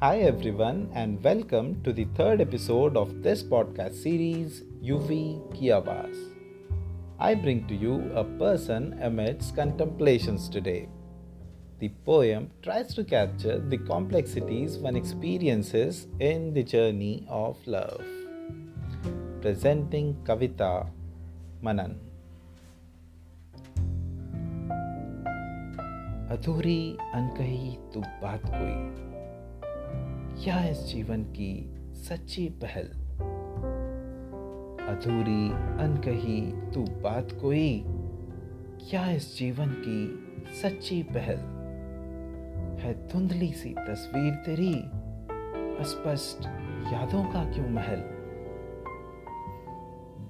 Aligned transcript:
Hi, 0.00 0.18
everyone, 0.18 0.90
and 0.94 1.22
welcome 1.24 1.82
to 1.82 1.92
the 1.92 2.04
third 2.16 2.40
episode 2.40 2.96
of 2.96 3.22
this 3.22 3.42
podcast 3.42 3.94
series, 3.94 4.62
UV 4.82 5.40
Kiavas. 5.54 6.16
I 7.18 7.34
bring 7.34 7.66
to 7.68 7.74
you 7.74 8.10
a 8.14 8.24
person 8.24 8.98
amidst 9.02 9.56
contemplations 9.56 10.48
today. 10.48 10.88
The 11.78 11.88
poem 12.04 12.50
tries 12.62 12.94
to 12.94 13.04
capture 13.04 13.58
the 13.58 13.78
complexities 13.78 14.76
one 14.78 14.96
experiences 14.96 16.06
in 16.20 16.52
the 16.52 16.62
journey 16.62 17.26
of 17.28 17.56
love. 17.66 18.04
Presenting 19.40 20.16
Kavita 20.24 20.88
Manan. 21.62 22.00
अधूरी 26.30 26.96
अनकही 27.14 27.76
तू 27.94 28.00
बात 28.22 28.42
कोई 28.46 29.09
क्या 30.43 30.65
इस 30.65 30.85
जीवन 30.85 31.23
की 31.23 31.75
सच्ची 31.93 32.49
पहल? 32.49 32.83
अधूरी, 34.85 35.51
अनकही, 35.83 36.71
तू 36.71 36.83
बात 36.83 37.27
कोई? 37.41 37.83
क्या 38.89 39.11
इस 39.11 39.37
जीवन 39.37 39.67
की 39.69 40.23
सच्ची 40.61 41.03
पहल? 41.03 41.37
है 42.81 43.07
धुंधली 43.07 43.51
सी 43.51 43.69
तस्वीर 43.69 44.33
तेरी, 44.33 44.73
अस्पष्ट 45.83 46.45
यादों 46.93 47.23
का 47.23 47.53
क्यों 47.53 47.69
महल? 47.69 48.01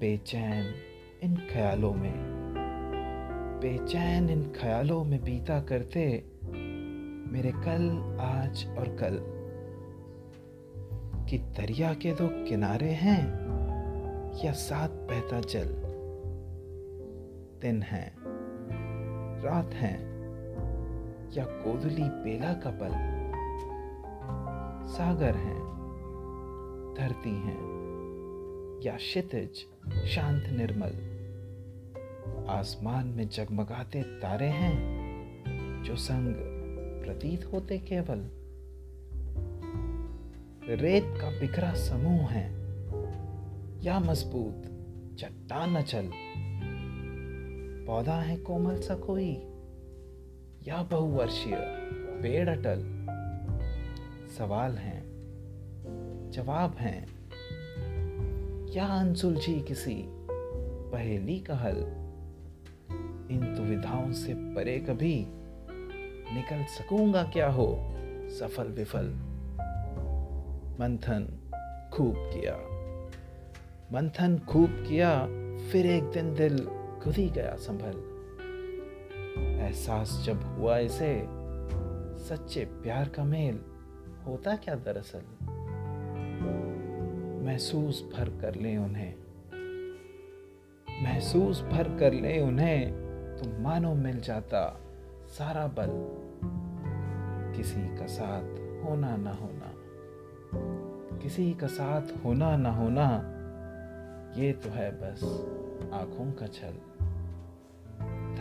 बेचैन 0.00 0.74
इन 1.22 1.36
ख्यालों 1.36 1.94
में, 1.94 2.14
बेचैन 3.62 4.30
इन 4.30 4.42
ख्यालों 4.42 5.04
में 5.04 5.24
बीता 5.24 5.60
करते 5.60 6.24
मेरे 7.32 7.52
कल, 7.52 8.16
आज 8.20 8.66
और 8.78 8.96
कल। 9.00 9.41
कि 11.32 11.38
दरिया 11.38 11.94
के 11.94 12.12
दो 12.12 12.28
किनारे 12.48 12.88
हैं 12.88 13.26
या 14.44 14.52
साथ 14.52 14.88
बहता 14.88 15.40
जल। 15.40 15.68
दिन 17.62 17.82
है, 17.82 18.14
रात 19.42 19.74
है, 19.74 19.94
या 21.38 21.44
कोदली 21.44 22.02
बेला 22.02 22.52
का 22.52 22.70
पल। 22.70 22.90
सागर 24.92 25.34
है, 25.36 25.58
धरती 26.94 27.34
है, 27.34 27.56
या 28.86 28.96
क्षितिज 28.96 29.66
शांत 30.06 30.44
निर्मल। 30.48 31.12
आसमान 32.48 33.06
में 33.06 33.28
जगमगाते 33.28 34.02
तारे 34.02 34.48
हैं, 34.48 34.74
जो 35.82 35.96
संग 35.96 36.34
प्रतीत 37.04 37.52
होते 37.52 37.78
केवल। 37.78 38.41
रेत 40.68 41.04
का 41.06 41.40
बिखरा 41.40 41.74
समूह 41.74 42.28
है। 42.30 42.52
या 43.84 44.00
मज़बूत 44.00 44.62
चट्टान 45.18 45.74
अचल 45.74 46.10
पौधा 47.86 48.14
है 48.14 48.36
कोमल 48.36 48.76
सा 48.76 48.94
कोई। 48.94 49.30
या 50.68 50.82
बहुवर्षीय 50.82 51.56
पेड़ 52.22 52.48
अटल। 52.48 53.06
सवाल 54.38 54.72
हैं, 54.72 55.02
जवाब 56.30 56.74
हैं। 56.74 57.06
या 58.72 58.86
अनसुलझी 58.86 59.60
किसी 59.60 60.04
पहेली 60.92 61.40
का 61.40 61.56
हल। 61.56 61.76
इन 63.30 63.54
दुविधाओं 63.56 64.12
से 64.12 64.34
परे 64.34 64.78
कभी 64.78 65.26
निकल 66.34 66.64
सकूँगा 66.64 67.22
क्या 67.22 67.50
हो? 67.50 67.78
सफल 68.40 68.66
विफल। 68.66 69.31
मंथन 70.80 71.50
खूब 71.92 72.14
किया। 72.16 72.56
मंथन 73.92 74.38
खूब 74.38 74.84
किया, 74.88 75.26
फिर 75.70 75.86
एक 75.86 76.04
दिन 76.04 76.34
दिल 76.34 76.58
खुद 77.02 77.14
ही 77.14 77.30
गया 77.30 77.56
संभल। 77.56 78.12
एहसास 79.42 80.22
जब 80.26 80.42
हुआ 80.42 80.78
इसे, 80.78 81.26
सच्चे 82.24 82.64
प्यार 82.64 83.08
का 83.08 83.24
मेल 83.24 83.60
होता 84.26 84.56
क्या 84.56 84.74
दरअसल? 84.74 85.22
महसूस 87.46 88.10
भर 88.16 88.28
कर 88.40 88.54
ले 88.54 88.76
उन्हें। 88.76 89.14
महसूस 91.02 91.62
भर 91.62 91.98
कर 91.98 92.12
ले 92.12 92.40
उन्हें 92.40 92.92
तो 93.36 93.62
मानो 93.62 93.94
मिल 93.94 94.20
जाता 94.20 94.80
सारा 95.28 95.66
बल। 95.66 96.22
किसी 97.56 97.96
का 97.96 98.06
साथ 98.06 98.42
होना 98.84 99.16
ना 99.16 99.32
होना। 99.32 99.71
किसी 100.54 101.54
का 101.54 101.66
साथ 101.66 102.24
होना 102.24 102.56
ना 102.56 102.70
होना, 102.70 103.06
ये 104.40 104.52
तो 104.52 104.70
है 104.70 104.90
बस 104.90 105.22
आँखों 105.92 106.32
का 106.32 106.46
छल। 106.46 106.72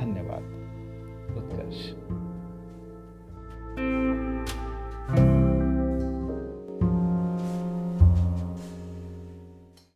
धन्यवाद, 0.00 0.42
उत्कर्ष। 1.36 1.94